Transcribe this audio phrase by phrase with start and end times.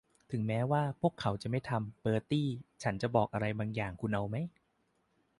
[0.31, 2.47] ถึงแม้ว่า พวกเขาจะไม่ทำ เบอร์ตี้
[2.83, 4.35] ฉันจะบอกอะไรบางอย่างคุณเอาไหม?